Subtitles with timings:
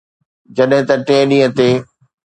[0.55, 1.69] جڏهن ته ٽئين ڏينهن تي